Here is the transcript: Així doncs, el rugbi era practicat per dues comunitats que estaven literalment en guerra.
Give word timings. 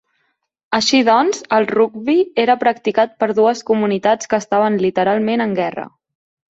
Així 0.77 1.01
doncs, 1.09 1.41
el 1.59 1.67
rugbi 1.73 2.17
era 2.45 2.57
practicat 2.65 3.15
per 3.25 3.31
dues 3.41 3.65
comunitats 3.71 4.33
que 4.35 4.43
estaven 4.47 4.85
literalment 4.89 5.47
en 5.49 5.57
guerra. 5.63 5.91